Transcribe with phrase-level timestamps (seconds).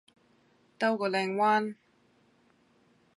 [0.79, 1.75] 兜個靚彎